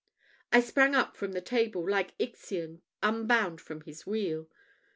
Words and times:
I 0.51 0.61
sprang 0.61 0.95
up 0.95 1.15
from 1.15 1.33
the 1.33 1.41
table, 1.41 1.87
like 1.87 2.15
Ixion 2.17 2.81
unbound 3.03 3.61
from 3.61 3.81
his 3.81 4.03
wheel. 4.03 4.47